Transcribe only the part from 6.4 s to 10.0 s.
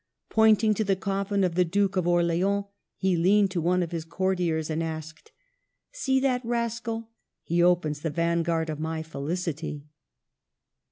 rascal? He opens the vanguard of my felicity."